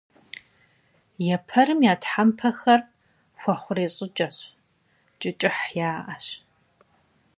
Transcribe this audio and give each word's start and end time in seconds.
Епэрым 1.35 1.79
я 1.91 1.93
тхьэмпэхэр 2.01 2.81
хуэхъурей 3.39 3.89
щӏыкӏэщ, 3.95 4.37
кӏы 5.19 5.31
кӏыхь 5.39 5.65
яӏэщ. 5.89 6.25